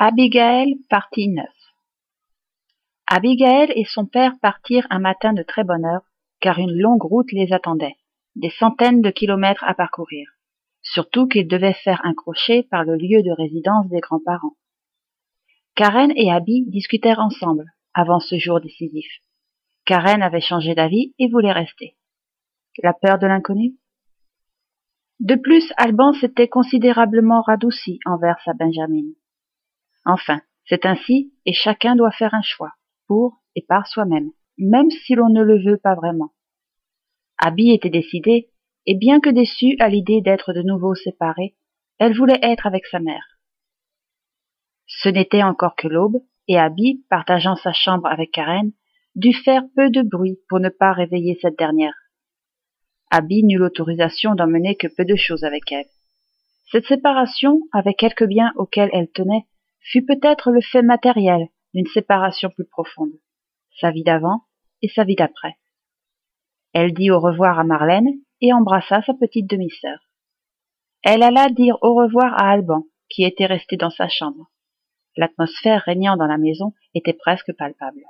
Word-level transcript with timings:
Abigail, 0.00 0.76
partie 0.88 1.26
9 1.26 1.44
Abigail 3.08 3.72
et 3.74 3.84
son 3.84 4.06
père 4.06 4.34
partirent 4.40 4.86
un 4.90 5.00
matin 5.00 5.32
de 5.32 5.42
très 5.42 5.64
bonne 5.64 5.84
heure, 5.84 6.04
car 6.38 6.60
une 6.60 6.78
longue 6.78 7.02
route 7.02 7.32
les 7.32 7.52
attendait, 7.52 7.96
des 8.36 8.50
centaines 8.60 9.02
de 9.02 9.10
kilomètres 9.10 9.64
à 9.64 9.74
parcourir, 9.74 10.28
surtout 10.82 11.26
qu'ils 11.26 11.48
devaient 11.48 11.74
faire 11.82 12.00
un 12.04 12.14
crochet 12.14 12.62
par 12.70 12.84
le 12.84 12.94
lieu 12.94 13.24
de 13.24 13.32
résidence 13.32 13.88
des 13.88 13.98
grands-parents. 13.98 14.54
Karen 15.74 16.12
et 16.14 16.30
Abby 16.30 16.64
discutèrent 16.68 17.18
ensemble, 17.18 17.64
avant 17.92 18.20
ce 18.20 18.38
jour 18.38 18.60
décisif. 18.60 19.10
Karen 19.84 20.22
avait 20.22 20.40
changé 20.40 20.76
d'avis 20.76 21.12
et 21.18 21.28
voulait 21.28 21.50
rester. 21.50 21.96
La 22.84 22.92
peur 22.92 23.18
de 23.18 23.26
l'inconnu? 23.26 23.74
De 25.18 25.34
plus, 25.34 25.72
Alban 25.76 26.12
s'était 26.12 26.46
considérablement 26.46 27.42
radouci 27.42 27.98
envers 28.06 28.38
sa 28.44 28.52
Benjamin. 28.52 29.08
Enfin, 30.08 30.40
c'est 30.64 30.86
ainsi, 30.86 31.34
et 31.44 31.52
chacun 31.52 31.94
doit 31.94 32.10
faire 32.10 32.32
un 32.32 32.40
choix, 32.40 32.72
pour 33.06 33.42
et 33.54 33.62
par 33.68 33.86
soi-même, 33.86 34.30
même 34.56 34.90
si 34.90 35.14
l'on 35.14 35.28
ne 35.28 35.42
le 35.42 35.62
veut 35.62 35.76
pas 35.76 35.94
vraiment. 35.94 36.32
Abby 37.36 37.72
était 37.72 37.90
décidée, 37.90 38.48
et 38.86 38.94
bien 38.94 39.20
que 39.20 39.28
déçue 39.28 39.76
à 39.80 39.90
l'idée 39.90 40.22
d'être 40.22 40.54
de 40.54 40.62
nouveau 40.62 40.94
séparée, 40.94 41.56
elle 41.98 42.16
voulait 42.16 42.40
être 42.40 42.66
avec 42.66 42.86
sa 42.86 43.00
mère. 43.00 43.38
Ce 44.86 45.10
n'était 45.10 45.42
encore 45.42 45.76
que 45.76 45.88
l'aube, 45.88 46.22
et 46.48 46.58
Abby, 46.58 47.04
partageant 47.10 47.56
sa 47.56 47.74
chambre 47.74 48.06
avec 48.06 48.30
Karen, 48.30 48.72
dut 49.14 49.34
faire 49.34 49.64
peu 49.76 49.90
de 49.90 50.00
bruit 50.00 50.38
pour 50.48 50.58
ne 50.58 50.70
pas 50.70 50.94
réveiller 50.94 51.38
cette 51.42 51.58
dernière. 51.58 51.94
Abby 53.10 53.44
n'eut 53.44 53.58
l'autorisation 53.58 54.34
d'emmener 54.34 54.74
que 54.74 54.86
peu 54.86 55.04
de 55.04 55.16
choses 55.16 55.44
avec 55.44 55.70
elle. 55.70 55.84
Cette 56.72 56.86
séparation, 56.86 57.60
avec 57.72 57.98
quelques 57.98 58.26
biens 58.26 58.52
auxquels 58.56 58.90
elle 58.94 59.10
tenait, 59.10 59.44
fut 59.90 60.04
peut-être 60.04 60.50
le 60.50 60.60
fait 60.60 60.82
matériel 60.82 61.48
d'une 61.74 61.86
séparation 61.86 62.50
plus 62.50 62.66
profonde, 62.66 63.12
sa 63.80 63.90
vie 63.90 64.04
d'avant 64.04 64.44
et 64.82 64.88
sa 64.88 65.04
vie 65.04 65.16
d'après. 65.16 65.56
Elle 66.72 66.92
dit 66.92 67.10
au 67.10 67.20
revoir 67.20 67.58
à 67.58 67.64
Marlène 67.64 68.08
et 68.40 68.52
embrassa 68.52 69.02
sa 69.02 69.14
petite 69.14 69.48
demi-sœur. 69.48 69.98
Elle 71.02 71.22
alla 71.22 71.48
dire 71.48 71.76
au 71.82 71.94
revoir 71.94 72.34
à 72.34 72.50
Alban, 72.50 72.84
qui 73.08 73.24
était 73.24 73.46
resté 73.46 73.76
dans 73.76 73.90
sa 73.90 74.08
chambre. 74.08 74.50
L'atmosphère 75.16 75.82
régnant 75.82 76.16
dans 76.16 76.26
la 76.26 76.38
maison 76.38 76.74
était 76.94 77.14
presque 77.14 77.52
palpable. 77.56 78.04